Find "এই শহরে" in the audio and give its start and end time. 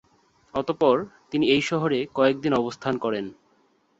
1.47-1.99